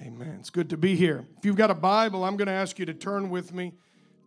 [0.00, 0.36] Amen.
[0.40, 1.26] It's good to be here.
[1.38, 3.74] If you've got a Bible, I'm going to ask you to turn with me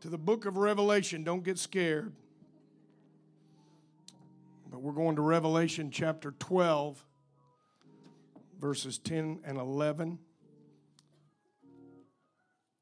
[0.01, 1.23] to the book of Revelation.
[1.23, 2.13] Don't get scared.
[4.69, 7.03] But we're going to Revelation chapter 12,
[8.59, 10.19] verses 10 and 11.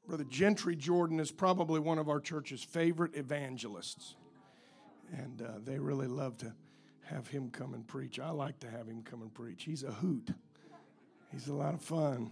[0.06, 4.16] Brother Gentry Jordan is probably one of our church's favorite evangelists.
[5.14, 6.54] And uh, they really love to
[7.06, 8.20] have him come and preach.
[8.20, 9.64] I like to have him come and preach.
[9.64, 10.32] He's a hoot,
[11.32, 12.32] he's a lot of fun.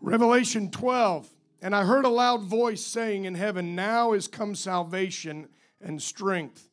[0.00, 1.28] Revelation 12.
[1.62, 5.48] And I heard a loud voice saying in heaven, Now is come salvation
[5.80, 6.68] and strength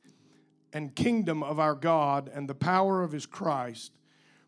[0.72, 3.92] and kingdom of our God and the power of his Christ.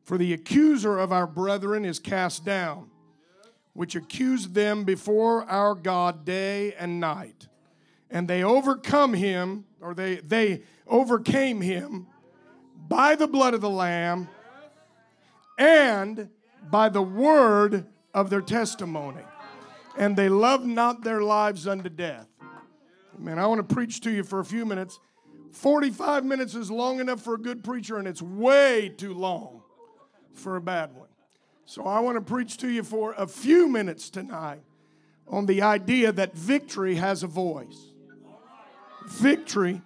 [0.03, 2.89] For the accuser of our brethren is cast down,
[3.73, 7.47] which accused them before our God day and night.
[8.09, 12.07] And they overcome him, or they, they overcame him
[12.87, 14.29] by the blood of the Lamb
[15.57, 16.29] and
[16.71, 19.23] by the word of their testimony.
[19.97, 22.27] And they loved not their lives unto death.
[23.17, 24.99] Man, I want to preach to you for a few minutes.
[25.51, 29.61] 45 minutes is long enough for a good preacher, and it's way too long
[30.33, 31.09] for a bad one.
[31.65, 34.61] So I want to preach to you for a few minutes tonight
[35.27, 37.91] on the idea that victory has a voice.
[39.07, 39.81] Victory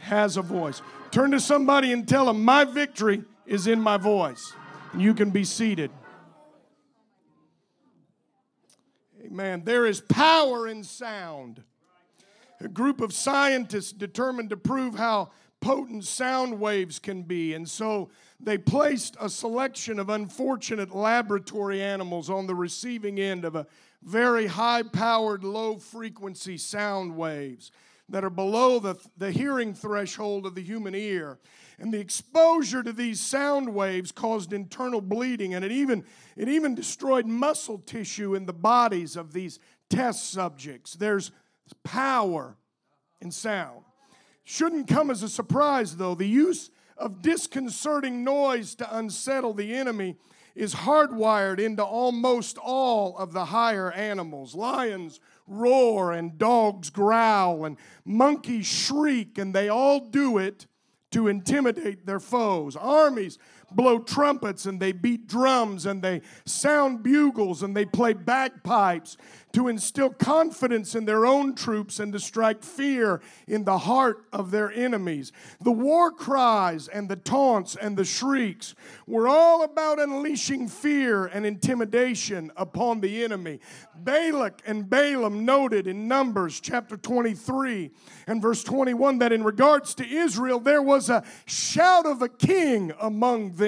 [0.00, 0.82] has a voice.
[1.10, 4.52] Turn to somebody and tell them, My victory is in my voice.
[4.92, 5.90] And you can be seated.
[9.32, 9.62] Amen.
[9.64, 11.62] There is power in sound.
[12.60, 17.54] A group of scientists determined to prove how potent sound waves can be.
[17.54, 23.56] And so they placed a selection of unfortunate laboratory animals on the receiving end of
[23.56, 23.66] a
[24.02, 27.72] very high powered, low frequency sound waves
[28.10, 31.38] that are below the, the hearing threshold of the human ear.
[31.82, 36.04] And the exposure to these sound waves caused internal bleeding, and it even,
[36.36, 39.58] it even destroyed muscle tissue in the bodies of these
[39.90, 40.94] test subjects.
[40.94, 41.32] There's
[41.82, 42.56] power
[43.20, 43.80] in sound.
[44.44, 46.14] Shouldn't come as a surprise, though.
[46.14, 50.14] The use of disconcerting noise to unsettle the enemy
[50.54, 54.54] is hardwired into almost all of the higher animals.
[54.54, 55.18] Lions
[55.48, 60.68] roar, and dogs growl, and monkeys shriek, and they all do it
[61.12, 62.76] to intimidate their foes.
[62.76, 63.38] Armies
[63.74, 69.16] blow trumpets and they beat drums and they sound bugles and they play bagpipes
[69.52, 74.50] to instill confidence in their own troops and to strike fear in the heart of
[74.50, 75.32] their enemies.
[75.60, 78.74] The war cries and the taunts and the shrieks
[79.06, 83.60] were all about unleashing fear and intimidation upon the enemy.
[83.94, 87.90] Balak and Balaam noted in Numbers chapter 23
[88.26, 92.92] and verse 21 that in regards to Israel, there was a shout of a king
[93.00, 93.61] among them.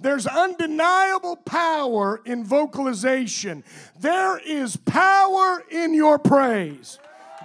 [0.00, 3.64] There's undeniable power in vocalization.
[3.98, 6.98] There is power in your praise.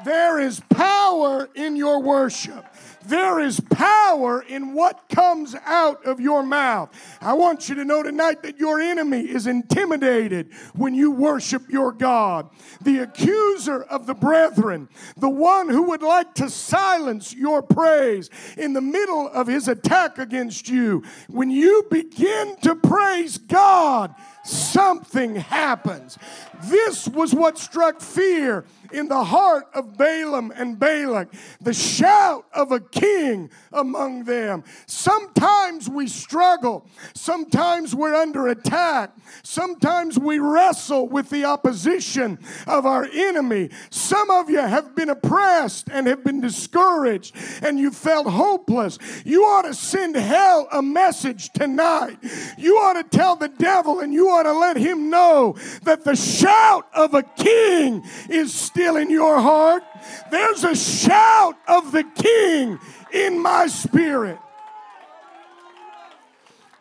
[0.03, 2.66] There is power in your worship.
[3.07, 6.89] There is power in what comes out of your mouth.
[7.21, 11.91] I want you to know tonight that your enemy is intimidated when you worship your
[11.91, 12.49] God.
[12.81, 18.73] The accuser of the brethren, the one who would like to silence your praise in
[18.73, 26.17] the middle of his attack against you, when you begin to praise God, something happens.
[26.66, 31.29] This was what struck fear in the heart of Balaam and Balak,
[31.61, 34.63] the shout of a king among them.
[34.85, 39.11] Sometimes we struggle, sometimes we're under attack,
[39.44, 43.69] sometimes we wrestle with the opposition of our enemy.
[43.89, 48.97] Some of you have been oppressed and have been discouraged and you felt hopeless.
[49.25, 52.17] You ought to send hell a message tonight.
[52.57, 56.16] You ought to tell the devil and you ought to let him know that the
[56.16, 59.84] shout of a king is still in your heart.
[60.31, 62.79] There's a shout of the king
[63.13, 64.40] in my spirit.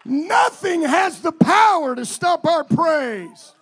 [0.04, 3.54] Nothing has the power to stop our praise.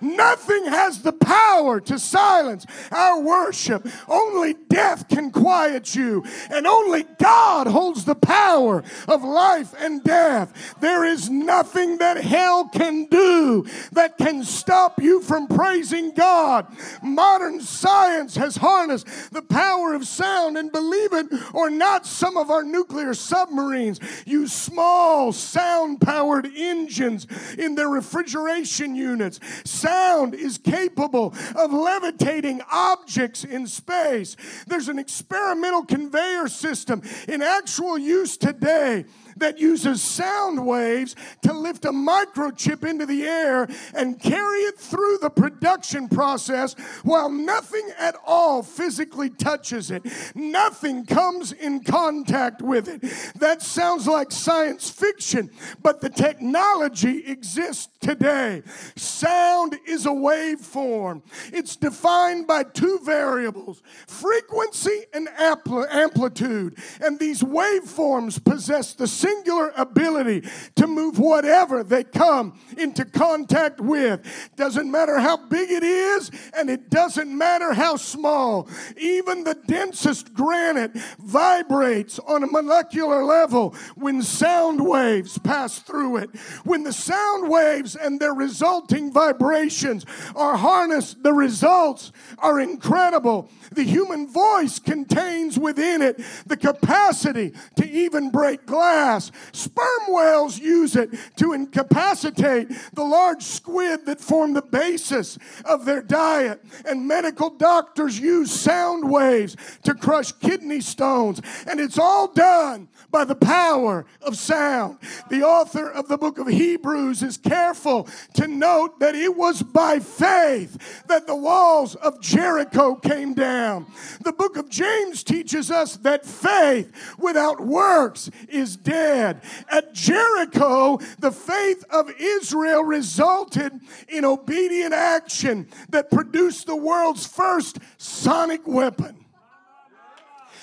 [0.00, 3.86] Nothing has the power to silence our worship.
[4.06, 10.76] Only death can quiet you, and only God holds the power of life and death.
[10.80, 16.66] There is nothing that hell can do that can stop you from praising God.
[17.02, 22.50] Modern science has harnessed the power of sound, and believe it or not, some of
[22.50, 27.26] our nuclear submarines use small sound powered engines
[27.58, 29.87] in their refrigeration units sound
[30.34, 34.36] is capable of levitating objects in space.
[34.66, 39.04] There's an experimental conveyor system in actual use today
[39.40, 45.18] that uses sound waves to lift a microchip into the air and carry it through
[45.18, 50.02] the production process while nothing at all physically touches it.
[50.34, 53.02] Nothing comes in contact with it.
[53.38, 55.50] That sounds like science fiction,
[55.82, 58.62] but the technology exists today.
[58.96, 66.76] Sound is a waveform, it's defined by two variables frequency and ampl- amplitude.
[67.00, 74.20] And these waveforms possess the singular ability to move whatever they come into contact with.
[74.56, 78.68] Doesn't matter how big it is, and it doesn't matter how small.
[78.96, 86.30] Even the densest granite vibrates on a molecular level when sound waves pass through it.
[86.64, 93.50] When the sound waves and their resulting vibrations are harnessed, the results are incredible.
[93.72, 99.17] The human voice contains within it the capacity to even break glass.
[99.52, 106.02] Sperm whales use it to incapacitate the large squid that form the basis of their
[106.02, 106.64] diet.
[106.84, 111.40] And medical doctors use sound waves to crush kidney stones.
[111.66, 114.98] And it's all done by the power of sound.
[115.30, 119.98] The author of the book of Hebrews is careful to note that it was by
[119.98, 123.86] faith that the walls of Jericho came down.
[124.22, 129.07] The book of James teaches us that faith without works is dead.
[129.08, 137.78] At Jericho, the faith of Israel resulted in obedient action that produced the world's first
[137.96, 139.24] sonic weapon.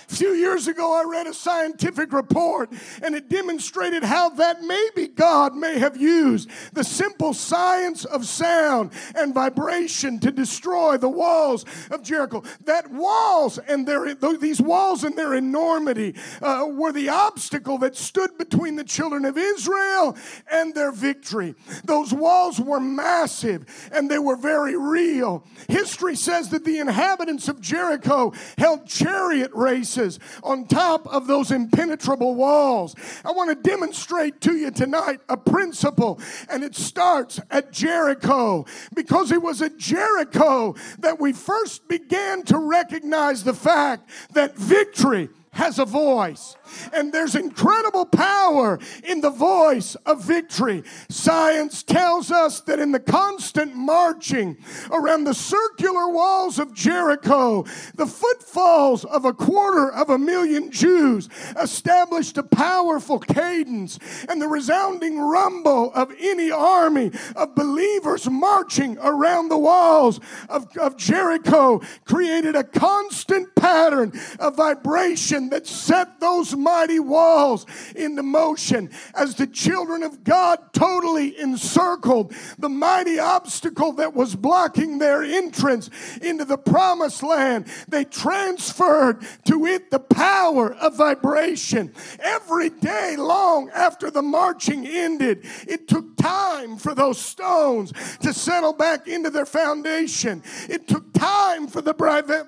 [0.10, 2.72] A few years ago, I read a scientific report
[3.02, 8.92] and it demonstrated how that maybe God may have used the simple science of sound
[9.16, 12.44] and vibration to destroy the walls of Jericho.
[12.66, 18.38] That walls and their, these walls and their enormity uh, were the obstacle that stood
[18.38, 20.16] between the children of Israel
[20.52, 21.56] and their victory.
[21.84, 25.46] Those walls were massive and they were very real.
[25.68, 29.96] History says that the inhabitants of Jericho held chariot races
[30.44, 32.96] on top of those impenetrable walls.
[33.24, 36.20] I want to demonstrate to you tonight a principle,
[36.50, 42.58] and it starts at Jericho because it was at Jericho that we first began to
[42.58, 46.58] recognize the fact that victory has a voice.
[46.94, 50.84] And there's incredible power in the voice of victory.
[51.08, 54.58] Science tells us that in the constant marching
[54.92, 57.64] around the circular walls of Jericho,
[57.96, 61.30] the footfalls of a quarter of a million Jews
[61.62, 63.98] established a powerful cadence,
[64.28, 70.20] and the resounding rumble of any army of believers marching around the walls
[70.50, 77.66] of, of Jericho created a constant pattern of vibration that set those mighty walls
[77.96, 84.98] into motion as the children of God totally encircled the mighty obstacle that was blocking
[84.98, 85.90] their entrance
[86.22, 87.68] into the promised land.
[87.88, 91.94] They transferred to it the power of vibration.
[92.20, 98.74] Every day long after the marching ended, it took time for those stones to settle
[98.74, 100.44] back into their foundation.
[100.70, 101.94] It took time for the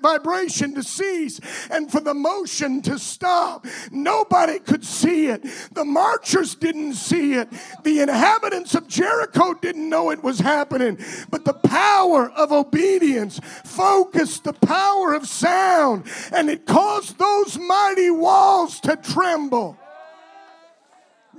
[0.02, 1.40] vibration to cease
[1.70, 3.66] and for the motion to stop.
[3.92, 5.44] Nobody could see it.
[5.74, 7.50] The marchers didn't see it.
[7.84, 10.98] The inhabitants of Jericho didn't know it was happening.
[11.30, 18.10] But the power of obedience focused the power of sound, and it caused those mighty
[18.10, 19.78] walls to tremble.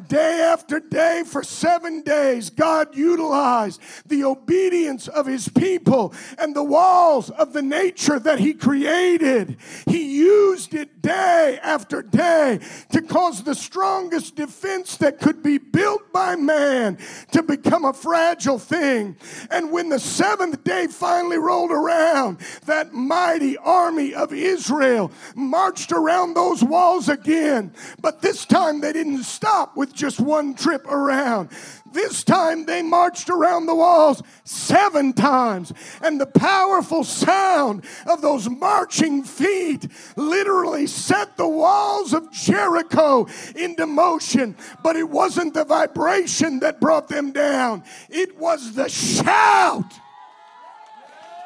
[0.09, 6.65] Day after day, for seven days, God utilized the obedience of his people and the
[6.65, 9.59] walls of the nature that he created.
[9.87, 12.61] He used it day after day
[12.91, 16.97] to cause the strongest defense that could be built by man
[17.33, 19.17] to become a fragile thing.
[19.51, 26.33] And when the seventh day finally rolled around, that mighty army of Israel marched around
[26.33, 27.75] those walls again.
[28.01, 31.51] But this time they didn't stop with just one trip around.
[31.91, 38.49] This time they marched around the walls seven times, and the powerful sound of those
[38.49, 43.27] marching feet literally set the walls of Jericho
[43.57, 44.57] into motion.
[44.83, 49.93] But it wasn't the vibration that brought them down, it was the shout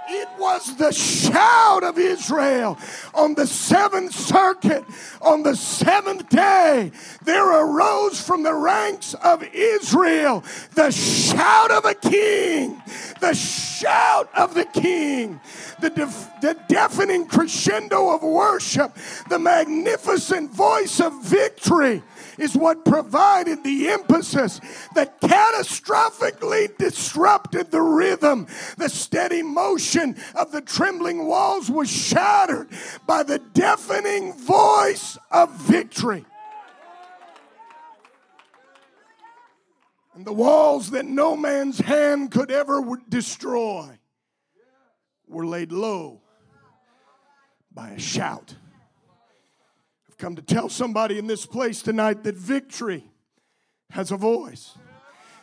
[0.08, 2.78] it was the shout of Israel
[3.14, 4.84] on the seventh circuit,
[5.20, 6.92] on the seventh day.
[7.24, 10.44] There arose from the ranks of Israel
[10.74, 12.82] the shout of a king,
[13.20, 15.40] the shout of the king,
[15.80, 15.90] the,
[16.42, 18.94] the deafening crescendo of worship,
[19.30, 22.02] the magnificent voice of victory
[22.36, 24.60] is what provided the impetus
[24.94, 28.46] that catastrophically disrupted the rhythm.
[28.76, 32.68] The steady motion of the trembling walls was shattered
[33.06, 36.26] by the deafening voice of victory.
[40.14, 43.98] And the walls that no man's hand could ever destroy
[45.28, 46.20] were laid low
[47.74, 48.54] by a shout.
[50.08, 53.10] I've come to tell somebody in this place tonight that victory
[53.90, 54.76] has a voice.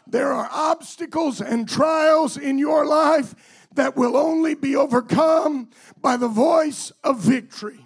[0.08, 5.70] There are obstacles and trials in your life that will only be overcome
[6.02, 7.86] by the voice of victory.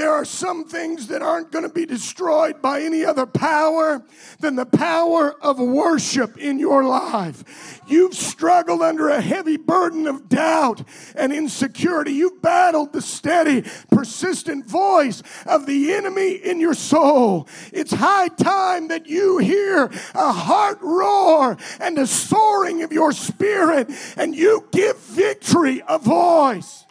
[0.00, 4.02] There are some things that aren't going to be destroyed by any other power
[4.38, 7.82] than the power of worship in your life.
[7.86, 12.12] You've struggled under a heavy burden of doubt and insecurity.
[12.12, 17.46] You've battled the steady, persistent voice of the enemy in your soul.
[17.70, 23.90] It's high time that you hear a heart roar and a soaring of your spirit
[24.16, 26.86] and you give victory a voice.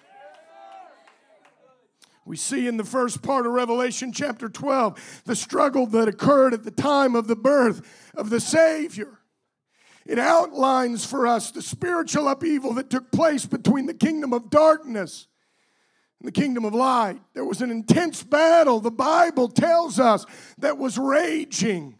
[2.30, 6.64] We see in the first part of Revelation chapter 12 the struggle that occurred at
[6.64, 9.18] the time of the birth of the Savior.
[10.06, 15.26] It outlines for us the spiritual upheaval that took place between the kingdom of darkness
[16.20, 17.20] and the kingdom of light.
[17.34, 20.28] There was an intense battle, the Bible tells us,
[20.60, 21.98] that was raging.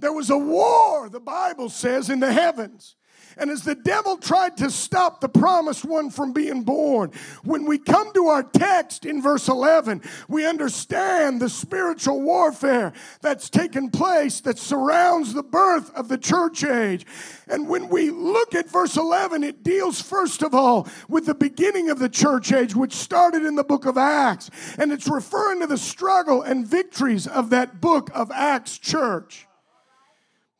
[0.00, 2.96] There was a war, the Bible says, in the heavens.
[3.40, 7.10] And as the devil tried to stop the promised one from being born,
[7.42, 12.92] when we come to our text in verse 11, we understand the spiritual warfare
[13.22, 17.06] that's taken place that surrounds the birth of the church age.
[17.48, 21.88] And when we look at verse 11, it deals first of all with the beginning
[21.88, 24.50] of the church age, which started in the book of Acts.
[24.76, 29.46] And it's referring to the struggle and victories of that book of Acts church.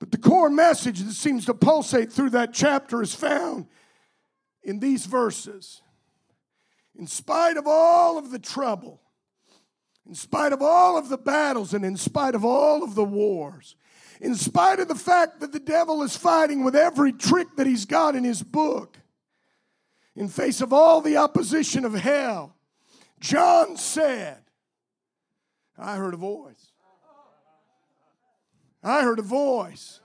[0.01, 3.67] But the core message that seems to pulsate through that chapter is found
[4.63, 5.83] in these verses.
[6.99, 9.01] In spite of all of the trouble,
[10.07, 13.77] in spite of all of the battles, and in spite of all of the wars,
[14.21, 17.85] in spite of the fact that the devil is fighting with every trick that he's
[17.85, 18.99] got in his book,
[20.17, 22.57] in face of all the opposition of hell,
[23.21, 24.39] John said,
[25.79, 26.70] I heard a voice.
[28.83, 30.01] I heard a voice.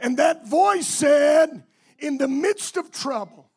[0.00, 1.64] And that voice said,
[1.98, 3.50] in the midst of trouble,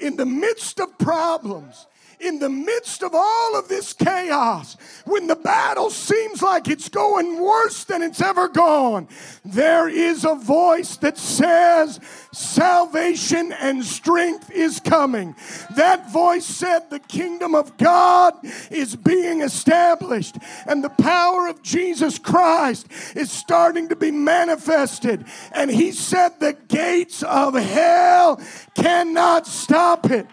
[0.00, 1.86] in the midst of problems,
[2.20, 7.40] in the midst of all of this chaos, when the battle seems like it's going
[7.40, 9.08] worse than it's ever gone,
[9.44, 12.00] there is a voice that says,
[12.32, 15.34] Salvation and strength is coming.
[15.76, 18.34] That voice said, The kingdom of God
[18.70, 25.24] is being established, and the power of Jesus Christ is starting to be manifested.
[25.52, 28.40] And he said, The gates of hell
[28.74, 30.26] cannot stop it.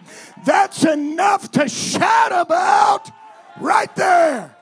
[0.44, 3.10] That's enough to shout about
[3.60, 4.53] right there.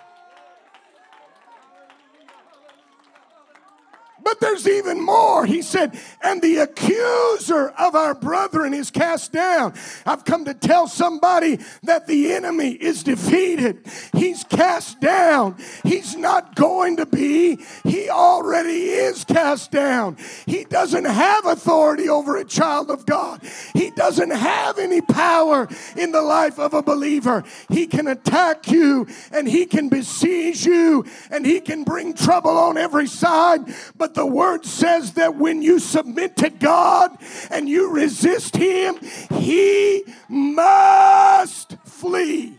[4.22, 5.44] But there's even more.
[5.46, 9.74] He said, and the accuser of our brethren is cast down.
[10.06, 13.86] I've come to tell somebody that the enemy is defeated.
[14.14, 15.56] He's cast down.
[15.82, 17.58] He's not going to be.
[17.84, 20.16] He already is cast down.
[20.46, 23.42] He doesn't have authority over a child of God.
[23.74, 27.44] He doesn't have any power in the life of a believer.
[27.68, 32.76] He can attack you and he can besiege you and he can bring trouble on
[32.76, 33.60] every side.
[33.96, 37.16] But the word says that when you submit submit to God
[37.50, 38.96] and you resist Him,
[39.34, 42.58] He must flee.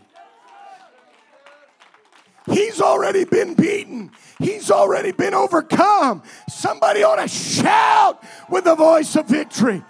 [2.46, 4.10] He's already been beaten.
[4.38, 6.22] He's already been overcome.
[6.48, 9.82] Somebody ought to shout with the voice of victory.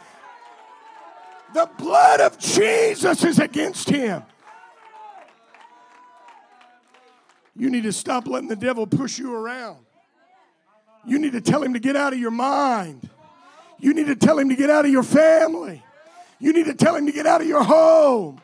[1.52, 4.23] The blood of Jesus is against him.
[7.56, 9.84] You need to stop letting the devil push you around.
[11.07, 13.09] You need to tell him to get out of your mind.
[13.79, 15.83] You need to tell him to get out of your family.
[16.39, 18.41] You need to tell him to get out of your home.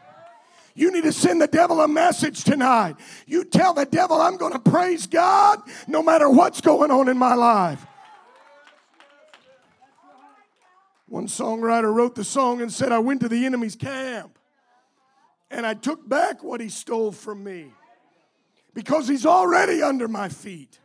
[0.75, 2.97] You need to send the devil a message tonight.
[3.27, 7.19] You tell the devil, I'm going to praise God no matter what's going on in
[7.19, 7.85] my life.
[11.07, 14.39] One songwriter wrote the song and said, I went to the enemy's camp
[15.51, 17.73] and I took back what he stole from me
[18.75, 20.79] because he's already under my feet.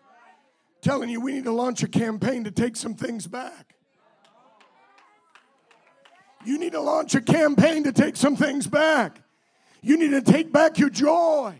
[0.85, 3.73] Telling you, we need to launch a campaign to take some things back.
[6.45, 9.19] You need to launch a campaign to take some things back.
[9.81, 11.59] You need to take back your joy.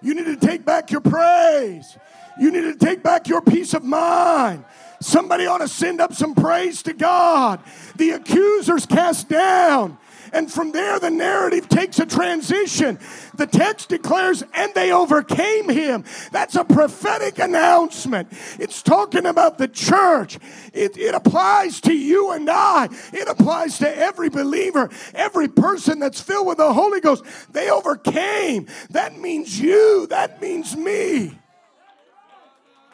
[0.00, 1.98] You need to take back your praise.
[2.38, 4.64] You need to take back your peace of mind.
[5.00, 7.58] Somebody ought to send up some praise to God.
[7.96, 9.98] The accuser's cast down.
[10.32, 12.98] And from there, the narrative takes a transition.
[13.36, 16.04] The text declares, and they overcame him.
[16.30, 18.28] That's a prophetic announcement.
[18.58, 20.38] It's talking about the church.
[20.72, 26.20] It, it applies to you and I, it applies to every believer, every person that's
[26.20, 27.24] filled with the Holy Ghost.
[27.52, 28.66] They overcame.
[28.90, 31.38] That means you, that means me.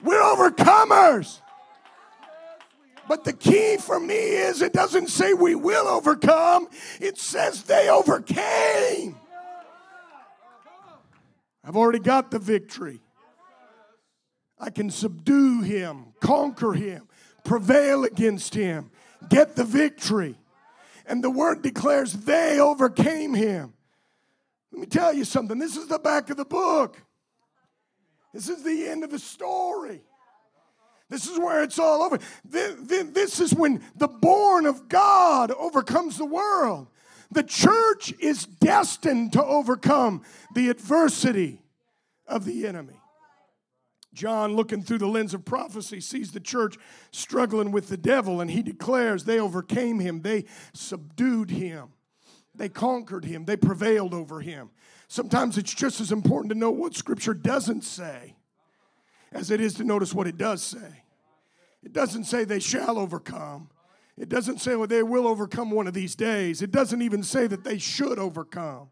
[0.02, 1.40] We're overcomers.
[3.08, 6.68] But the key for me is it doesn't say we will overcome,
[7.00, 9.16] it says they overcame.
[11.64, 13.00] I've already got the victory.
[14.60, 17.08] I can subdue him, conquer him,
[17.44, 18.90] prevail against him,
[19.28, 20.36] get the victory.
[21.06, 23.72] And the word declares they overcame him.
[24.72, 25.58] Let me tell you something.
[25.58, 27.00] This is the back of the book.
[28.34, 30.02] This is the end of the story.
[31.10, 32.18] This is where it's all over.
[32.44, 36.88] This is when the born of God overcomes the world.
[37.30, 40.22] The church is destined to overcome
[40.54, 41.62] the adversity
[42.26, 43.00] of the enemy.
[44.14, 46.76] John, looking through the lens of prophecy, sees the church
[47.12, 51.90] struggling with the devil, and he declares they overcame him, they subdued him,
[52.54, 54.70] they conquered him, they prevailed over him.
[55.06, 58.34] Sometimes it's just as important to know what Scripture doesn't say
[59.32, 61.02] as it is to notice what it does say.
[61.82, 63.70] It doesn't say they shall overcome.
[64.16, 66.60] It doesn't say well, they will overcome one of these days.
[66.60, 68.88] It doesn't even say that they should overcome.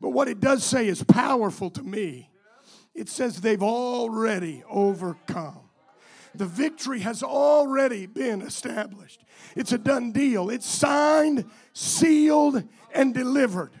[0.00, 2.30] But what it does say is powerful to me.
[2.94, 5.70] It says they've already overcome.
[6.34, 9.24] The victory has already been established.
[9.56, 10.50] It's a done deal.
[10.50, 12.62] It's signed, sealed,
[12.92, 13.72] and delivered.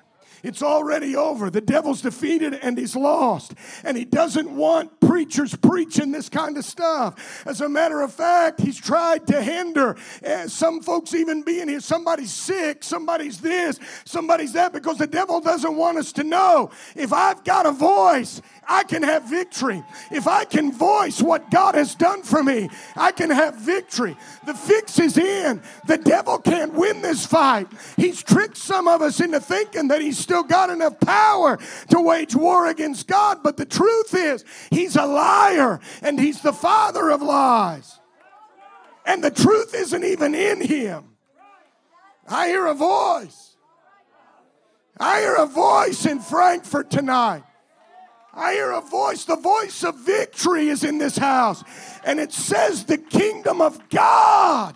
[0.42, 1.50] It's already over.
[1.50, 3.54] The devil's defeated and he's lost.
[3.84, 7.46] And he doesn't want preachers preaching this kind of stuff.
[7.46, 11.80] As a matter of fact, he's tried to hinder uh, some folks even being here.
[11.80, 16.70] Somebody's sick, somebody's this, somebody's that, because the devil doesn't want us to know.
[16.94, 19.82] If I've got a voice I can have victory.
[20.12, 24.16] If I can voice what God has done for me, I can have victory.
[24.46, 25.60] The fix is in.
[25.88, 27.66] The devil can't win this fight.
[27.96, 32.36] He's tricked some of us into thinking that he's still got enough power to wage
[32.36, 37.22] war against God, but the truth is, he's a liar and he's the father of
[37.22, 37.98] lies.
[39.04, 41.16] And the truth isn't even in him.
[42.28, 43.56] I hear a voice.
[45.00, 47.42] I hear a voice in Frankfurt tonight.
[48.40, 49.26] I hear a voice.
[49.26, 51.62] The voice of victory is in this house.
[52.04, 54.74] And it says the kingdom of God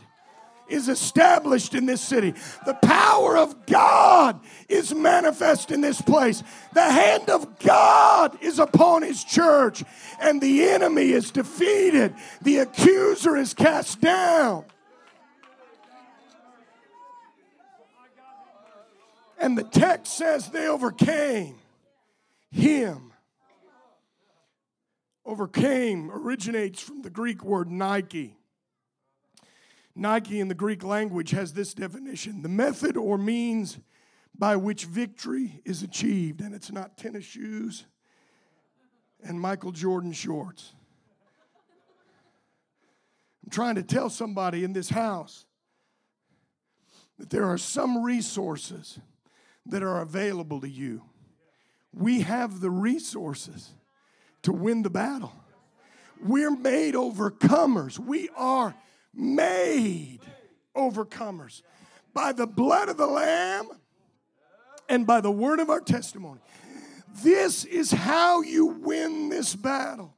[0.69, 2.35] is established in this city.
[2.67, 6.43] The power of God is manifest in this place.
[6.75, 9.83] The hand of God is upon his church,
[10.21, 12.15] and the enemy is defeated.
[12.43, 14.67] The accuser is cast down.
[19.39, 21.57] And the text says they overcame
[22.51, 23.14] him
[25.25, 28.37] overcame originates from the Greek word Nike.
[29.97, 33.79] Nike in the Greek language has this definition the method or means
[34.37, 36.41] by which victory is achieved.
[36.41, 37.87] And it's not tennis shoes
[39.23, 40.73] and Michael Jordan shorts.
[43.45, 45.47] I'm trying to tell somebody in this house
[47.19, 48.99] that there are some resources
[49.67, 51.03] that are available to you.
[51.93, 53.71] We have the resources
[54.45, 55.33] to win the battle.
[56.23, 57.99] We're made overcomers.
[57.99, 58.75] We are
[59.13, 60.21] made
[60.75, 61.63] overcomers
[62.15, 63.69] by the blood of the Lamb
[64.89, 66.41] and by the word of our testimony.
[67.23, 70.15] This is how you win this battle.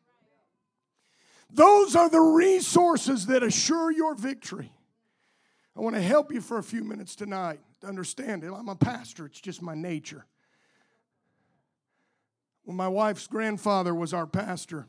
[1.50, 4.72] Those are the resources that assure your victory.
[5.76, 8.52] I want to help you for a few minutes tonight to understand it.
[8.52, 10.24] I'm a pastor, it's just my nature.
[12.66, 14.88] When my wife's grandfather was our pastor,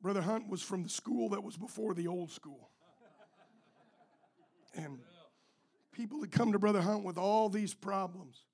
[0.00, 2.70] Brother Hunt was from the school that was before the old school.
[4.76, 5.00] And
[5.90, 8.44] people had come to Brother Hunt with all these problems.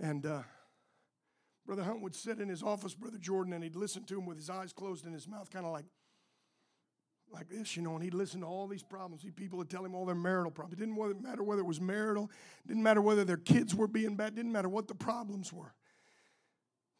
[0.00, 0.44] And uh,
[1.66, 4.38] Brother Hunt would sit in his office, Brother Jordan, and he'd listen to him with
[4.38, 5.84] his eyes closed and his mouth kind of like
[7.32, 9.24] like this, you know, and he'd listen to all these problems.
[9.36, 10.80] People would tell him all their marital problems.
[10.80, 12.30] It didn't matter whether it was marital,
[12.66, 15.72] didn't matter whether their kids were being bad, didn't matter what the problems were.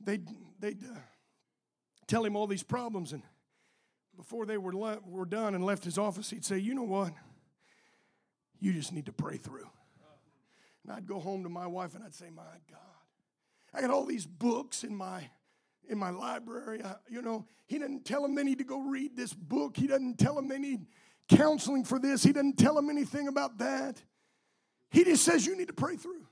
[0.00, 0.26] They'd,
[0.58, 0.98] they'd uh,
[2.06, 3.22] tell him all these problems, and
[4.16, 7.12] before they were, le- were done and left his office, he'd say, You know what?
[8.60, 9.68] You just need to pray through.
[10.84, 12.78] And I'd go home to my wife and I'd say, My God,
[13.72, 15.30] I got all these books in my
[15.88, 16.82] in my library.
[16.82, 19.76] I, you know, he doesn't tell them they need to go read this book.
[19.76, 20.86] He doesn't tell them they need
[21.28, 22.22] counseling for this.
[22.22, 24.02] He doesn't tell them anything about that.
[24.90, 26.26] He just says you need to pray through.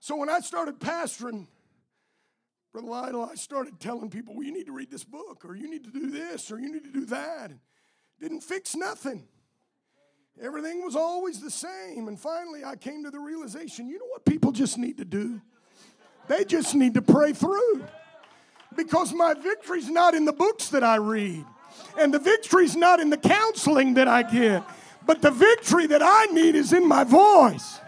[0.00, 1.46] So when I started pastoring,
[2.72, 5.70] Brother Lytle, I started telling people, well, you need to read this book, or you
[5.70, 7.52] need to do this, or you need to do that.
[8.20, 9.26] Didn't fix nothing.
[10.40, 12.08] Everything was always the same.
[12.08, 15.40] And finally, I came to the realization you know what people just need to do?
[16.26, 17.86] They just need to pray through.
[18.76, 21.44] Because my victory's not in the books that I read,
[21.98, 24.62] and the victory's not in the counseling that I get,
[25.06, 27.80] but the victory that I need is in my voice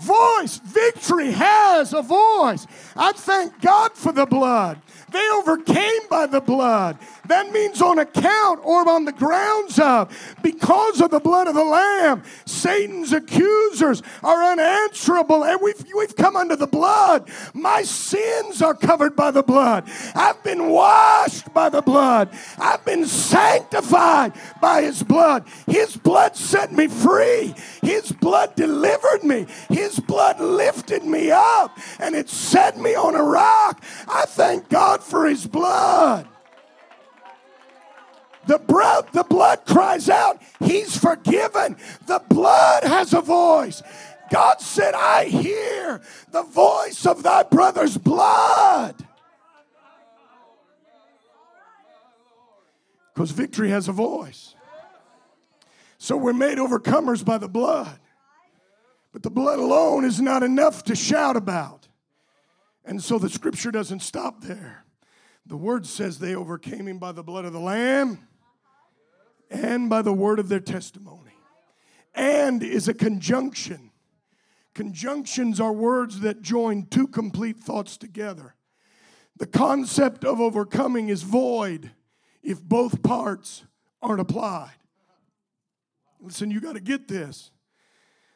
[0.00, 0.58] voice.
[0.58, 2.66] Victory has a voice.
[2.96, 4.80] I thank God for the blood.
[5.10, 6.98] They overcame by the blood.
[7.28, 11.64] That means on account or on the grounds of, because of the blood of the
[11.64, 15.44] Lamb, Satan's accusers are unanswerable.
[15.44, 17.28] And we've, we've come under the blood.
[17.54, 19.88] My sins are covered by the blood.
[20.14, 22.30] I've been washed by the blood.
[22.58, 25.46] I've been sanctified by His blood.
[25.66, 27.54] His blood set me free.
[27.82, 29.46] His blood delivered me.
[29.68, 33.82] His blood lifted me up and it set me on a rock.
[34.08, 36.28] I thank God for His blood.
[38.46, 41.76] The blood, the blood cries out, He's forgiven.
[42.06, 43.82] The blood has a voice.
[44.30, 49.06] God said, I hear the voice of thy brother's blood.
[53.14, 54.54] Because victory has a voice.
[55.98, 57.98] So we're made overcomers by the blood.
[59.12, 61.88] But the blood alone is not enough to shout about.
[62.84, 64.84] And so the scripture doesn't stop there.
[65.46, 68.26] The word says they overcame him by the blood of the Lamb
[69.50, 71.32] and by the word of their testimony.
[72.14, 73.90] And is a conjunction.
[74.74, 78.54] Conjunctions are words that join two complete thoughts together.
[79.36, 81.92] The concept of overcoming is void
[82.42, 83.64] if both parts
[84.00, 84.76] aren't applied.
[86.20, 87.50] Listen, you got to get this.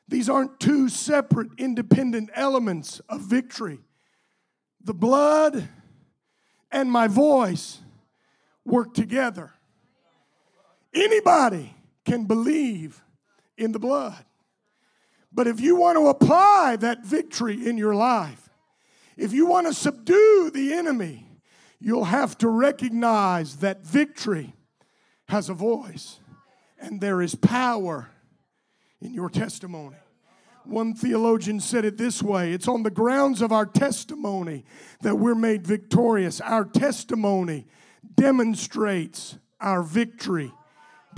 [0.08, 3.78] These aren't two separate, independent elements of victory.
[4.82, 5.68] The blood
[6.72, 7.78] and my voice
[8.64, 9.52] work together.
[10.94, 11.74] Anybody
[12.04, 13.02] can believe
[13.56, 14.24] in the blood.
[15.32, 18.48] But if you want to apply that victory in your life,
[19.16, 21.28] if you want to subdue the enemy,
[21.78, 24.54] you'll have to recognize that victory
[25.28, 26.18] has a voice
[26.80, 28.10] and there is power
[29.00, 29.96] in your testimony.
[30.64, 34.64] One theologian said it this way it's on the grounds of our testimony
[35.02, 36.40] that we're made victorious.
[36.40, 37.66] Our testimony
[38.16, 40.52] demonstrates our victory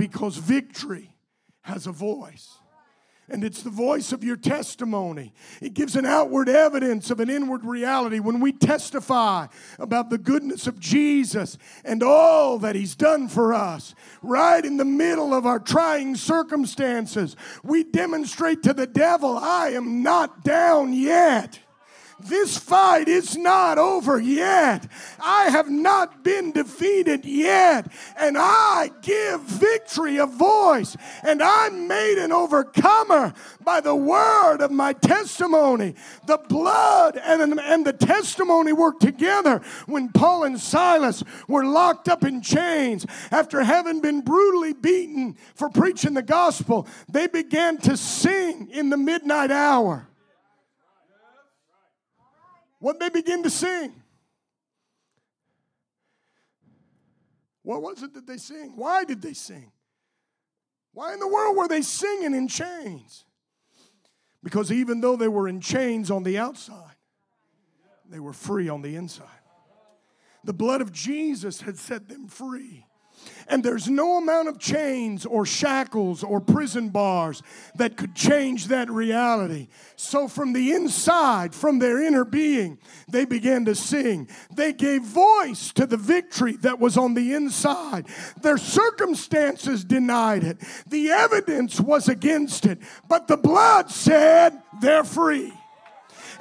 [0.02, 1.14] because victory
[1.60, 2.58] has a voice.
[3.28, 5.32] And it's the voice of your testimony.
[5.60, 8.18] It gives an outward evidence of an inward reality.
[8.18, 9.46] When we testify
[9.78, 14.84] about the goodness of Jesus and all that He's done for us, right in the
[14.84, 21.60] middle of our trying circumstances, we demonstrate to the devil, I am not down yet.
[22.24, 24.86] This fight is not over yet.
[25.20, 27.90] I have not been defeated yet.
[28.16, 30.96] And I give victory a voice.
[31.22, 35.94] And I'm made an overcomer by the word of my testimony.
[36.26, 42.24] The blood and, and the testimony work together when Paul and Silas were locked up
[42.24, 46.86] in chains after having been brutally beaten for preaching the gospel.
[47.08, 50.08] They began to sing in the midnight hour.
[52.82, 53.92] What they begin to sing?
[57.62, 58.72] What was it that they sing?
[58.74, 59.70] Why did they sing?
[60.92, 63.24] Why in the world were they singing in chains?
[64.42, 66.96] Because even though they were in chains on the outside,
[68.10, 69.28] they were free on the inside.
[70.42, 72.84] The blood of Jesus had set them free.
[73.52, 77.42] And there's no amount of chains or shackles or prison bars
[77.74, 79.68] that could change that reality.
[79.94, 84.30] So, from the inside, from their inner being, they began to sing.
[84.50, 88.06] They gave voice to the victory that was on the inside.
[88.40, 95.52] Their circumstances denied it, the evidence was against it, but the blood said they're free.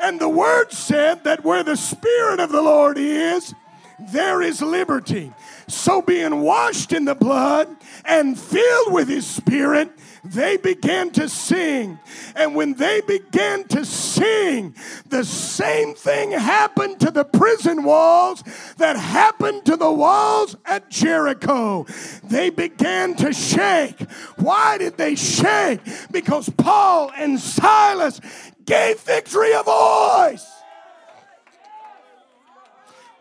[0.01, 3.53] And the word said that where the Spirit of the Lord is,
[3.99, 5.33] there is liberty.
[5.71, 9.89] So, being washed in the blood and filled with His Spirit,
[10.23, 11.97] they began to sing.
[12.35, 14.75] And when they began to sing,
[15.07, 18.43] the same thing happened to the prison walls
[18.77, 21.85] that happened to the walls at Jericho.
[22.23, 23.99] They began to shake.
[24.37, 25.79] Why did they shake?
[26.11, 28.19] Because Paul and Silas
[28.65, 30.60] gave victory a voice.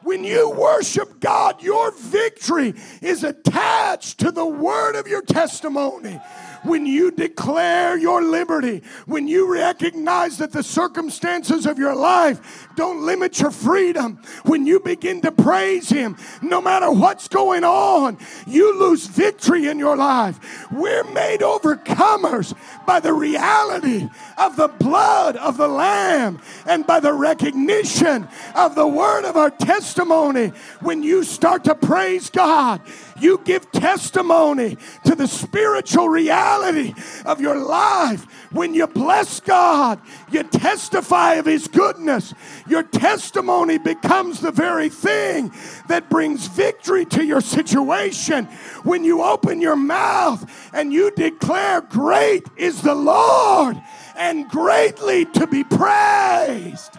[0.02, 6.18] When you worship God, your victory is attached to the word of your testimony
[6.62, 13.03] when you declare your liberty, when you recognize that the circumstances of your life don't
[13.03, 18.79] limit your freedom, when you begin to praise Him, no matter what's going on, you
[18.79, 20.70] lose victory in your life.
[20.70, 27.12] We're made overcomers by the reality of the blood of the Lamb and by the
[27.12, 30.49] recognition of the word of our testimony.
[30.81, 32.81] When you start to praise God,
[33.20, 38.24] you give testimony to the spiritual reality of your life.
[38.52, 42.35] When you bless God, you testify of His goodness.
[42.68, 45.52] Your testimony becomes the very thing
[45.88, 48.46] that brings victory to your situation.
[48.85, 53.80] When you open your mouth and you declare, Great is the Lord
[54.16, 56.94] and greatly to be praised.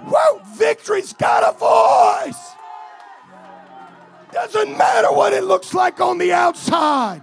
[0.00, 2.49] Whoa, victory's got a voice.
[4.40, 7.22] Doesn't matter what it looks like on the outside.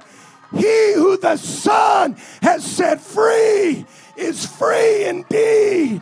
[0.54, 6.00] He who the Son has set free is free indeed.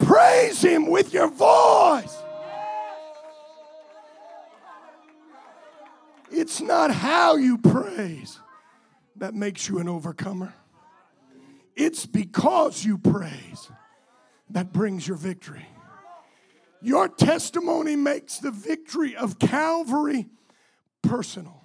[0.00, 2.16] Praise Him with your voice.
[6.32, 8.40] It's not how you praise
[9.14, 10.52] that makes you an overcomer,
[11.76, 13.70] it's because you praise
[14.50, 15.66] that brings your victory.
[16.86, 20.26] Your testimony makes the victory of Calvary
[21.02, 21.64] personal.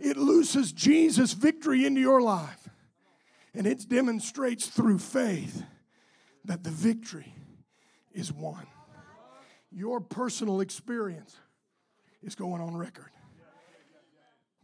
[0.00, 2.70] It looses Jesus' victory into your life,
[3.52, 5.62] and it demonstrates through faith
[6.46, 7.34] that the victory
[8.14, 8.66] is won.
[9.70, 11.36] Your personal experience
[12.22, 13.10] is going on record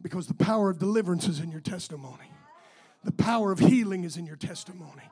[0.01, 2.31] because the power of deliverance is in your testimony,
[3.03, 5.03] the power of healing is in your testimony.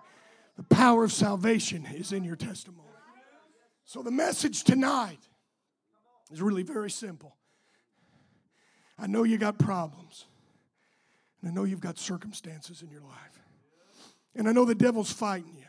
[0.57, 2.86] The power of salvation is in your testimony.
[3.87, 5.21] So, the message tonight
[6.29, 7.37] is really very simple.
[8.99, 10.25] I know you got problems,
[11.41, 13.39] and I know you've got circumstances in your life,
[14.35, 15.63] and I know the devil's fighting you,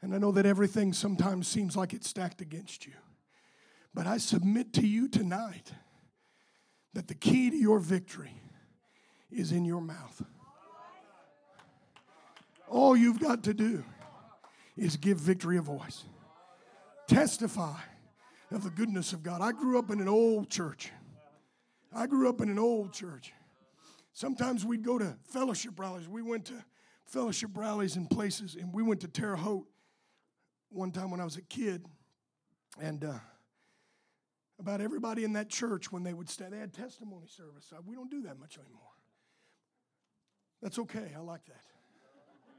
[0.00, 2.94] and I know that everything sometimes seems like it's stacked against you.
[3.92, 5.70] But I submit to you tonight
[6.94, 8.40] that the key to your victory
[9.30, 10.22] is in your mouth.
[12.70, 13.84] All you've got to do
[14.78, 16.04] is give victory a voice.
[17.06, 17.78] Testify
[18.50, 19.40] of the goodness of God.
[19.40, 20.90] I grew up in an old church.
[21.92, 23.32] I grew up in an old church.
[24.12, 26.08] Sometimes we'd go to fellowship rallies.
[26.08, 26.64] We went to
[27.06, 29.66] fellowship rallies in places, and we went to Terre Haute
[30.70, 31.84] one time when I was a kid.
[32.80, 33.12] And uh,
[34.58, 37.72] about everybody in that church, when they would stand, they had testimony service.
[37.86, 38.80] We don't do that much anymore.
[40.62, 41.12] That's okay.
[41.16, 41.60] I like that.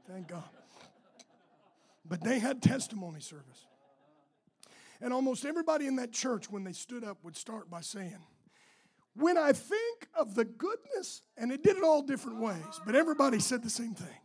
[0.08, 0.44] Thank God.
[2.04, 3.66] But they had testimony service.
[5.00, 8.18] And almost everybody in that church, when they stood up, would start by saying,
[9.14, 13.38] When I think of the goodness, and it did it all different ways, but everybody
[13.38, 14.16] said the same thing.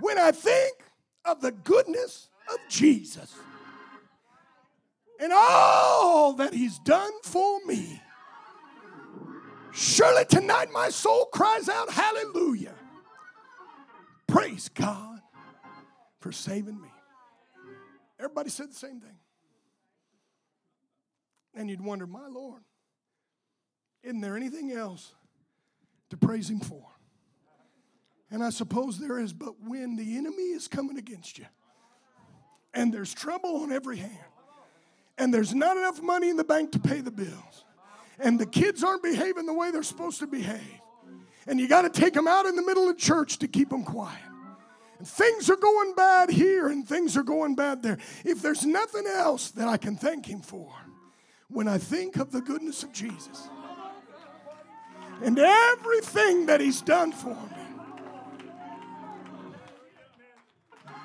[0.00, 0.74] When I think
[1.24, 3.34] of the goodness of Jesus
[5.20, 8.00] and all that He's done for me,
[9.72, 12.74] surely tonight my soul cries out, Hallelujah.
[14.26, 15.20] Praise God
[16.20, 16.88] for saving me.
[18.18, 19.18] Everybody said the same thing.
[21.54, 22.62] And you'd wonder, my Lord,
[24.02, 25.12] isn't there anything else
[26.10, 26.84] to praise Him for?
[28.30, 31.46] And I suppose there is, but when the enemy is coming against you,
[32.72, 34.16] and there's trouble on every hand,
[35.18, 37.64] and there's not enough money in the bank to pay the bills,
[38.18, 40.80] and the kids aren't behaving the way they're supposed to behave,
[41.46, 43.84] and you got to take them out in the middle of church to keep them
[43.84, 44.18] quiet.
[44.98, 47.98] And things are going bad here and things are going bad there.
[48.24, 50.72] If there's nothing else that I can thank Him for,
[51.52, 53.48] when I think of the goodness of Jesus
[55.22, 57.62] and everything that He's done for me,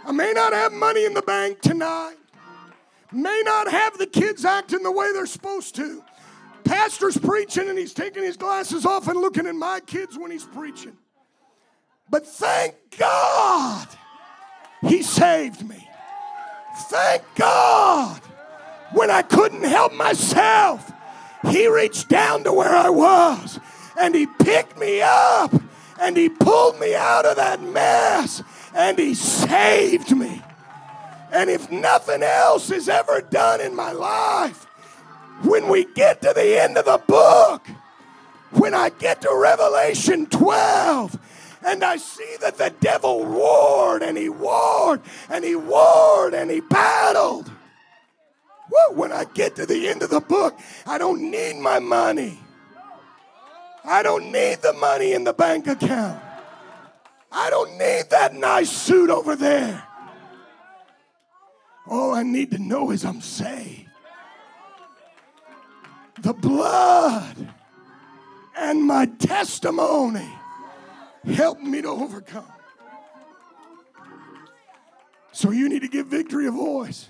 [0.06, 2.16] I may not have money in the bank tonight,
[3.12, 6.04] may not have the kids acting the way they're supposed to
[6.68, 10.46] pastor's preaching and he's taking his glasses off and looking at my kids when he's
[10.46, 10.96] preaching.
[12.10, 13.88] But thank God
[14.82, 15.88] he saved me.
[16.90, 18.22] Thank God
[18.92, 20.92] when I couldn't help myself,
[21.50, 23.60] he reached down to where I was
[24.00, 25.54] and he picked me up
[26.00, 28.44] and he pulled me out of that mess
[28.76, 30.42] and he saved me.
[31.32, 34.66] And if nothing else is ever done in my life,
[35.44, 37.68] when we get to the end of the book,
[38.52, 41.20] when I get to Revelation 12,
[41.66, 46.62] And I see that the devil warred and he warred and he warred and he
[46.62, 47.52] battled.
[48.72, 52.40] Woo, when I get to the end of the book, I don't need my money.
[53.84, 56.22] I don't need the money in the bank account.
[57.32, 59.84] I don't need that nice suit over there.
[61.88, 63.88] All I need to know is I'm saved.
[66.20, 67.54] The blood
[68.58, 70.28] and my testimony
[71.26, 72.52] help me to overcome.
[75.32, 77.08] So you need to give victory a voice.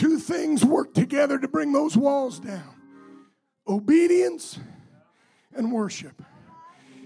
[0.00, 2.74] Two things work together to bring those walls down
[3.68, 4.58] obedience
[5.54, 6.22] and worship.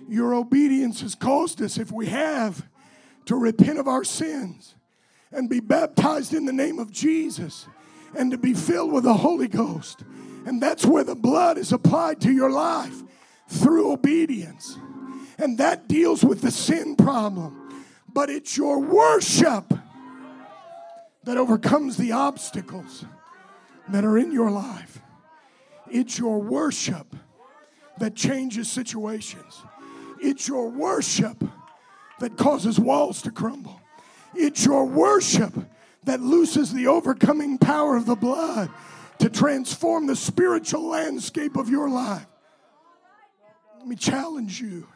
[0.09, 2.65] Your obedience has caused us, if we have,
[3.25, 4.77] to repent of our sins
[5.33, 7.67] and be baptized in the name of Jesus
[8.17, 10.05] and to be filled with the Holy Ghost.
[10.47, 13.03] And that's where the blood is applied to your life
[13.49, 14.79] through obedience.
[15.37, 17.83] And that deals with the sin problem.
[18.09, 19.74] But it's your worship
[21.25, 23.05] that overcomes the obstacles
[23.89, 25.01] that are in your life.
[25.91, 27.15] It's your worship
[27.99, 29.63] that changes situations.
[30.21, 31.43] It's your worship
[32.21, 33.81] that causes walls to crumble.
[34.35, 35.53] It's your worship
[36.05, 38.71] that looses the overcoming power of the blood
[39.19, 42.27] to transform the spiritual landscape of your life.
[43.79, 44.89] Let me challenge you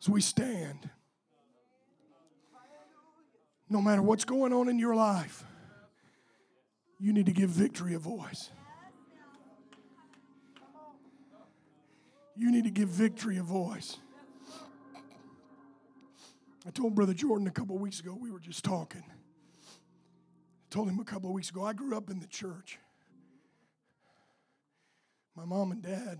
[0.00, 0.90] as we stand.
[3.72, 5.44] No matter what's going on in your life,
[7.00, 8.50] you need to give victory a voice.
[12.36, 13.96] You need to give victory a voice.
[16.66, 19.04] I told Brother Jordan a couple weeks ago, we were just talking.
[19.08, 22.78] I told him a couple weeks ago, I grew up in the church.
[25.34, 26.18] My mom and dad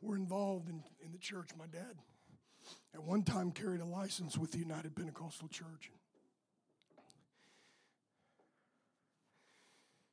[0.00, 1.50] were involved in, in the church.
[1.56, 1.94] My dad,
[2.94, 5.92] at one time, carried a license with the United Pentecostal Church.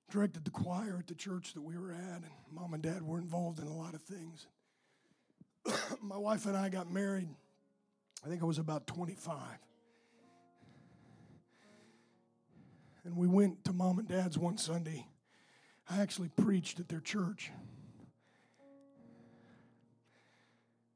[0.10, 3.20] Directed the choir at the church that we were at, and mom and dad were
[3.20, 4.48] involved in a lot of things.
[6.02, 7.30] My wife and I got married
[8.26, 9.36] I think I was about 25.
[13.06, 15.08] And we went to mom and dad's one Sunday.
[15.90, 17.52] I actually preached at their church.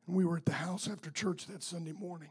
[0.05, 2.29] And we were at the house after church that Sunday morning.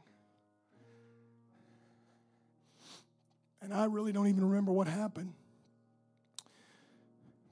[3.63, 5.33] And I really don't even remember what happened.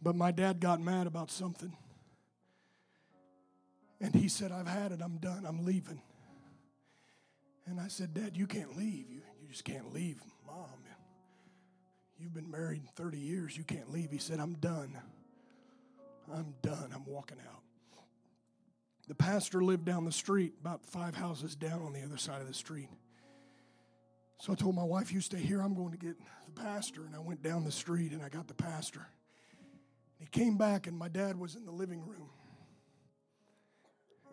[0.02, 1.76] But my dad got mad about something.
[4.00, 6.00] And he said, I've had it, I'm done, I'm leaving.
[7.66, 9.10] And I said, Dad, you can't leave.
[9.10, 10.66] You, you just can't leave, Mom.
[12.20, 13.56] You've been married 30 years.
[13.56, 14.10] You can't leave.
[14.10, 14.94] He said, I'm done.
[16.30, 16.92] I'm done.
[16.94, 17.62] I'm walking out.
[19.08, 22.46] The pastor lived down the street, about five houses down on the other side of
[22.46, 22.88] the street.
[24.38, 25.60] So I told my wife, You stay here.
[25.62, 27.06] I'm going to get the pastor.
[27.06, 29.06] And I went down the street and I got the pastor.
[30.20, 32.28] He came back, and my dad was in the living room.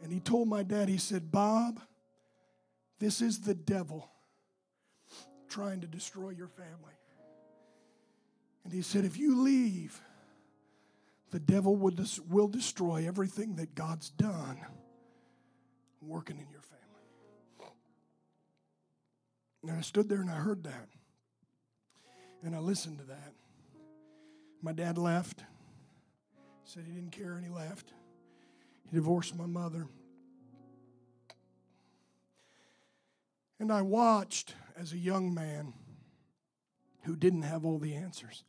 [0.04, 1.80] And he told my dad, He said, Bob,
[3.00, 4.08] this is the devil
[5.48, 6.94] trying to destroy your family.
[8.64, 10.02] And he said, if you leave,
[11.32, 14.60] the devil will, des- will destroy everything that God's done
[16.02, 17.72] working in your family.
[19.64, 20.90] And I stood there and I heard that.
[22.44, 23.34] And I listened to that.
[24.62, 25.44] My dad left.
[26.68, 27.94] Said he didn't care and he left.
[28.90, 29.88] He divorced my mother.
[33.58, 35.74] And I watched as a young man
[37.04, 38.44] who didn't have all the answers.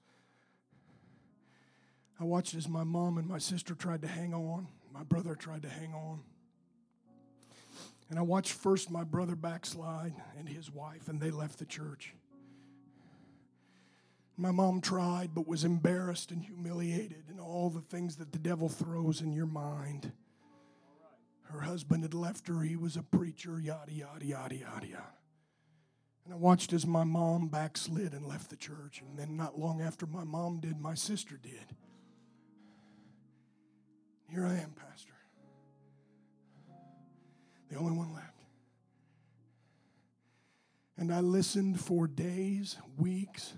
[2.19, 5.63] I watched as my mom and my sister tried to hang on, my brother tried
[5.63, 6.25] to hang on.
[8.11, 12.15] And I watched first my brother backslide and his wife, and they left the church.
[14.41, 18.69] My mom tried, but was embarrassed and humiliated, and all the things that the devil
[18.69, 20.13] throws in your mind.
[21.43, 22.63] Her husband had left her.
[22.63, 25.13] He was a preacher, yada, yada, yada, yada, yada.
[26.25, 29.01] And I watched as my mom backslid and left the church.
[29.01, 31.75] And then, not long after my mom did, my sister did.
[34.31, 35.15] Here I am, Pastor.
[37.71, 38.41] The only one left.
[40.97, 43.55] And I listened for days, weeks,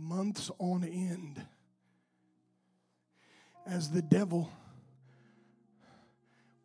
[0.00, 1.44] months on end
[3.66, 4.50] as the devil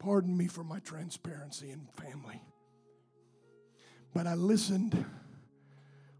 [0.05, 2.39] Pardon me for my transparency and family.
[4.13, 5.03] But I listened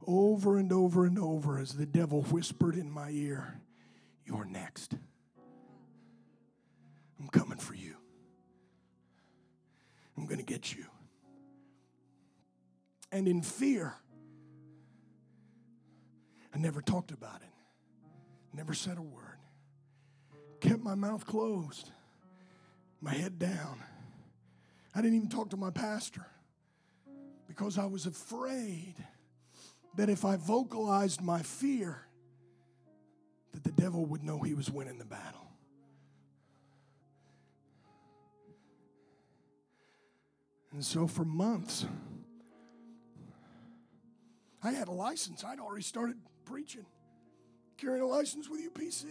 [0.08, 3.60] over and over and over as the devil whispered in my ear,
[4.26, 4.96] You're next.
[7.20, 7.96] I'm coming for you.
[10.18, 10.86] I'm going to get you.
[13.12, 13.94] and in fear.
[16.56, 17.50] I never talked about it,
[18.54, 19.38] never said a word.
[20.62, 21.92] Kept my mouth closed,
[23.02, 23.84] my head down.
[24.96, 26.26] I didn't even talk to my pastor
[27.50, 28.96] because I was afraid
[29.98, 32.08] that if I vocalized my fear,
[33.52, 35.52] that the devil would know he was winning the battle.
[40.72, 41.86] And so for months,
[44.64, 45.44] I had a license.
[45.44, 46.16] I'd already started
[46.46, 46.86] preaching,
[47.78, 49.06] carrying a license with UPC.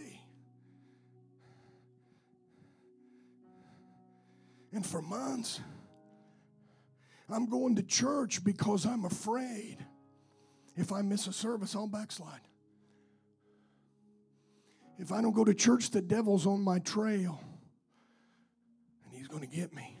[4.71, 5.61] And for months,
[7.29, 9.77] I'm going to church because I'm afraid
[10.75, 12.41] if I miss a service, I'll backslide.
[14.97, 17.41] If I don't go to church, the devil's on my trail
[19.03, 19.97] and he's going to get me.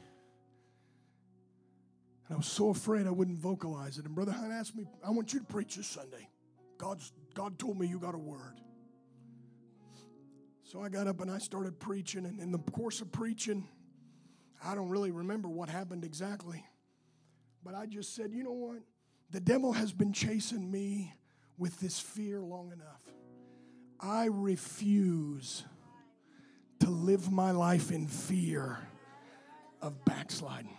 [2.27, 4.05] And I was so afraid I wouldn't vocalize it.
[4.05, 6.29] And Brother Hunt asked me, I want you to preach this Sunday.
[6.77, 8.59] God's, God told me you got a word.
[10.63, 12.25] So I got up and I started preaching.
[12.25, 13.67] And in the course of preaching,
[14.63, 16.65] I don't really remember what happened exactly.
[17.63, 18.79] But I just said, you know what?
[19.31, 21.13] The devil has been chasing me
[21.57, 23.01] with this fear long enough.
[23.99, 25.63] I refuse
[26.79, 28.77] to live my life in fear
[29.81, 30.77] of backsliding.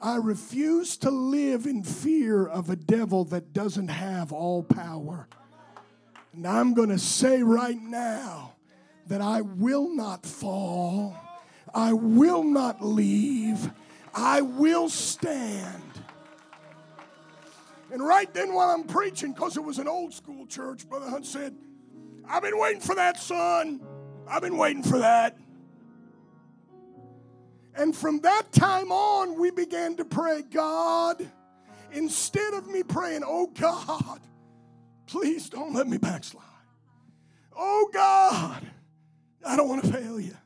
[0.00, 5.28] I refuse to live in fear of a devil that doesn't have all power.
[6.32, 8.54] And I'm going to say right now
[9.06, 11.16] that I will not fall,
[11.74, 13.70] I will not leave,
[14.14, 15.82] I will stand.
[17.90, 21.26] And right then, while I'm preaching, because it was an old school church, Brother Hunt
[21.26, 21.56] said,
[22.28, 23.80] I've been waiting for that, son.
[24.28, 25.38] I've been waiting for that.
[27.78, 31.24] And from that time on, we began to pray, God,
[31.92, 34.20] instead of me praying, oh God,
[35.06, 36.42] please don't let me backslide.
[37.56, 38.66] Oh God,
[39.46, 40.36] I don't want to fail you.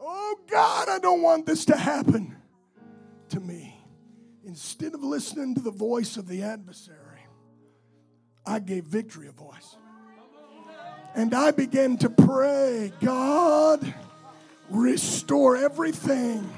[0.00, 2.36] Oh God, I don't want this to happen
[3.28, 3.76] to me.
[4.44, 7.26] Instead of listening to the voice of the adversary,
[8.44, 9.76] I gave victory a voice.
[11.14, 13.94] And I began to pray, God,
[14.70, 16.52] Restore everything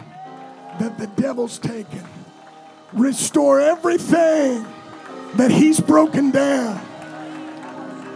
[0.81, 2.05] that the devil's taken.
[2.93, 4.67] Restore everything
[5.37, 6.79] that he's broken down.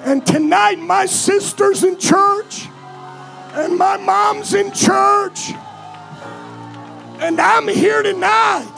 [0.04, 2.66] And tonight, my sister's in church,
[3.52, 5.52] and my mom's in church,
[7.20, 8.74] and I'm here tonight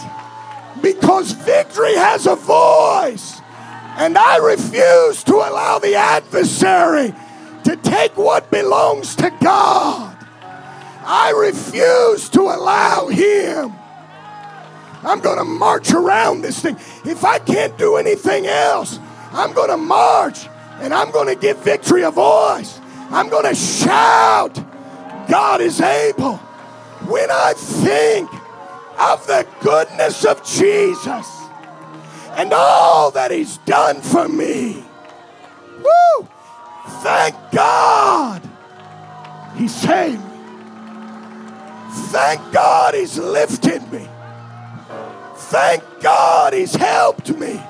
[0.83, 3.41] because victory has a voice,
[3.97, 7.15] and I refuse to allow the adversary
[7.65, 10.16] to take what belongs to God.
[11.07, 13.73] I refuse to allow him.
[15.05, 16.77] I'm going to march around this thing.
[17.05, 18.99] If I can't do anything else,
[19.31, 20.49] I'm going to march
[20.81, 22.81] and I'm going to give victory a voice.
[23.11, 24.55] I'm going to shout,
[25.29, 26.37] God is able.
[27.07, 28.29] When I think
[28.99, 31.31] of the goodness of Jesus
[32.33, 34.85] and all that He's done for me,
[35.79, 36.29] woo,
[37.03, 38.43] thank God
[39.55, 40.36] He saved me.
[41.97, 44.09] Thank God He's lifted me.
[45.37, 47.61] Thank God He's helped me.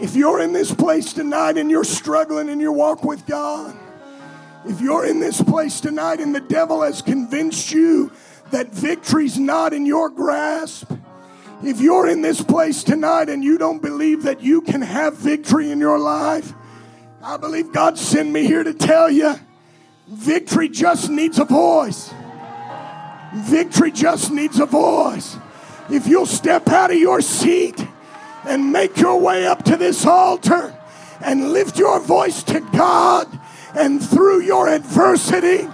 [0.00, 3.76] If you're in this place tonight and you're struggling in your walk with God,
[4.64, 8.12] if you're in this place tonight and the devil has convinced you
[8.50, 10.92] that victory's not in your grasp,
[11.62, 15.70] if you're in this place tonight and you don't believe that you can have victory
[15.70, 16.52] in your life,
[17.22, 19.34] I believe God sent me here to tell you
[20.06, 22.14] victory just needs a voice.
[23.34, 25.36] Victory just needs a voice.
[25.90, 27.84] If you'll step out of your seat
[28.46, 30.78] and make your way up to this altar
[31.20, 33.26] and lift your voice to God,
[33.74, 35.68] and through your adversity,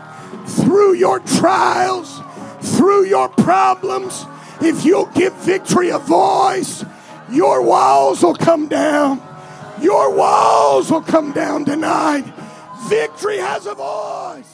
[0.47, 2.21] through your trials,
[2.61, 4.25] through your problems,
[4.63, 6.85] if you'll give victory a voice,
[7.31, 9.23] your walls will come down.
[9.85, 12.25] Your walls will come down tonight.
[12.89, 14.54] Victory has a voice.